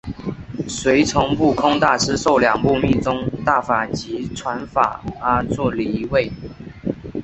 [0.67, 6.31] 随从不空大师受两部密宗大法及传法阿阇黎位。